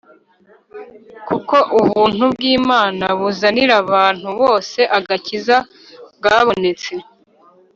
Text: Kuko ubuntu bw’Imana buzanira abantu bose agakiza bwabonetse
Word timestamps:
Kuko 1.27 1.55
ubuntu 1.79 2.23
bw’Imana 2.33 3.05
buzanira 3.19 3.73
abantu 3.83 4.27
bose 4.41 4.79
agakiza 4.97 5.57
bwabonetse 6.17 6.93